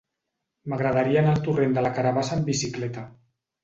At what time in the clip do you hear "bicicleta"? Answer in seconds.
2.53-3.09